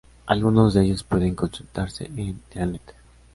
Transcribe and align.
Algunos 0.25 0.73
de 0.73 0.83
ellos 0.83 1.03
pueden 1.03 1.35
consultarse 1.35 2.07
en 2.07 2.41
Dialnet. 2.51 2.95